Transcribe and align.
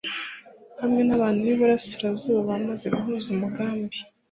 hamwe 0.81 1.01
n'abantu 1.07 1.39
b'iburasirazuba 1.47 2.39
bamaze 2.49 2.85
guhuza 2.95 3.27
umugambi 3.35 3.97